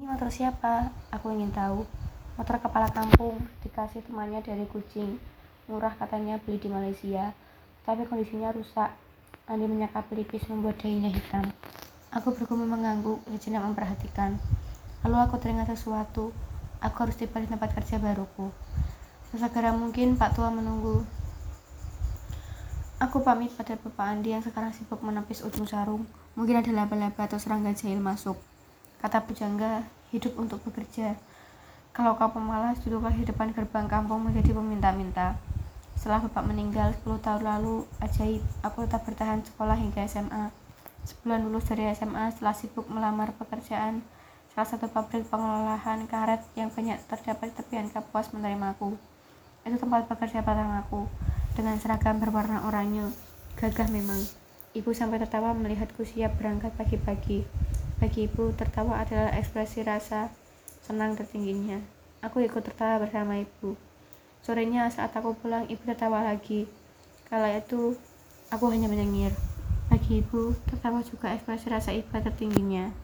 Ini 0.00 0.08
motor 0.08 0.32
siapa? 0.32 0.88
Aku 1.12 1.28
ingin 1.28 1.52
tahu. 1.52 1.84
Motor 2.40 2.56
kepala 2.56 2.88
kampung, 2.88 3.36
dikasih 3.60 4.00
temannya 4.00 4.40
dari 4.40 4.64
kucing. 4.64 5.20
Murah 5.68 5.92
katanya 5.92 6.40
beli 6.40 6.56
di 6.56 6.72
Malaysia, 6.72 7.36
tapi 7.84 8.08
kondisinya 8.08 8.48
rusak. 8.48 8.96
Andi 9.44 9.68
menyeka 9.68 10.00
pelipis 10.08 10.48
membuat 10.48 10.80
dahinya 10.80 11.12
hitam. 11.12 11.44
Aku 12.16 12.32
bergumul 12.32 12.64
mengangguk, 12.64 13.20
sejenak 13.28 13.60
memperhatikan. 13.60 14.40
Lalu 15.04 15.16
aku 15.20 15.36
teringat 15.36 15.68
sesuatu. 15.68 16.32
Aku 16.80 16.96
harus 17.04 17.20
tiba 17.20 17.36
di 17.36 17.52
tempat 17.52 17.76
kerja 17.76 18.00
baruku. 18.00 18.48
Sesegera 19.28 19.76
mungkin 19.76 20.16
Pak 20.16 20.32
Tua 20.32 20.48
menunggu. 20.48 21.04
Aku 23.04 23.20
pamit 23.20 23.52
pada 23.52 23.76
Bapak 23.76 24.16
Andi 24.16 24.32
yang 24.32 24.40
sekarang 24.40 24.72
sibuk 24.72 25.04
menepis 25.04 25.44
ujung 25.44 25.68
sarung. 25.68 26.08
Mungkin 26.40 26.64
ada 26.64 26.72
laba-laba 26.72 27.28
atau 27.28 27.36
serangga 27.36 27.76
jahil 27.76 28.00
masuk. 28.00 28.40
Kata 29.00 29.24
pujangga, 29.24 29.88
hidup 30.12 30.36
untuk 30.36 30.60
bekerja. 30.60 31.16
Kalau 31.96 32.20
kau 32.20 32.28
pemalas, 32.36 32.76
duduklah 32.84 33.16
di 33.16 33.24
depan 33.24 33.48
gerbang 33.48 33.88
kampung 33.88 34.28
menjadi 34.28 34.52
peminta-minta. 34.52 35.40
Setelah 35.96 36.28
bapak 36.28 36.44
meninggal 36.44 36.92
10 37.00 37.16
tahun 37.24 37.42
lalu, 37.48 37.88
ajaib, 38.04 38.44
aku 38.60 38.84
tetap 38.84 39.08
bertahan 39.08 39.40
sekolah 39.40 39.72
hingga 39.80 40.04
SMA. 40.04 40.52
Sebulan 41.08 41.48
lulus 41.48 41.64
dari 41.72 41.88
SMA 41.96 42.28
setelah 42.28 42.52
sibuk 42.52 42.84
melamar 42.92 43.32
pekerjaan, 43.40 44.04
salah 44.52 44.68
satu 44.68 44.92
pabrik 44.92 45.24
pengolahan 45.32 46.04
karet 46.04 46.44
yang 46.52 46.68
banyak 46.68 47.00
terdapat 47.08 47.56
tepian 47.56 47.88
Kapuas 47.88 48.36
menerimaku. 48.36 49.00
Itu 49.64 49.80
tempat 49.80 50.12
bekerja 50.12 50.44
pertamaku, 50.44 51.08
dengan 51.56 51.80
seragam 51.80 52.20
berwarna 52.20 52.68
oranye. 52.68 53.08
Gagah 53.56 53.88
memang. 53.88 54.20
Ibu 54.76 54.92
sampai 54.92 55.24
tertawa 55.24 55.56
melihatku 55.56 56.04
siap 56.04 56.36
berangkat 56.36 56.76
pagi-pagi. 56.76 57.48
Bagi 58.00 58.24
ibu, 58.24 58.48
tertawa 58.56 59.04
adalah 59.04 59.28
ekspresi 59.36 59.84
rasa 59.84 60.32
senang 60.80 61.12
tertingginya. 61.14 61.84
Aku 62.24 62.40
ikut 62.40 62.64
tertawa 62.64 62.96
bersama 63.04 63.36
ibu. 63.36 63.76
Sorenya 64.40 64.88
saat 64.88 65.12
aku 65.12 65.36
pulang, 65.36 65.68
ibu 65.68 65.84
tertawa 65.84 66.24
lagi. 66.24 66.64
Kala 67.28 67.60
itu, 67.60 67.94
aku 68.48 68.72
hanya 68.72 68.88
menyengir. 68.88 69.36
Bagi 69.92 70.24
ibu, 70.24 70.56
tertawa 70.64 71.04
juga 71.04 71.30
ekspresi 71.36 71.68
rasa 71.68 71.92
iba 71.92 72.18
tertingginya. 72.18 72.90